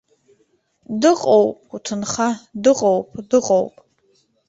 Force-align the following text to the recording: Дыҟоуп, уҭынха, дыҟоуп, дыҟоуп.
Дыҟоуп, 1.01 1.57
уҭынха, 1.75 2.29
дыҟоуп, 2.63 3.07
дыҟоуп. 3.29 3.73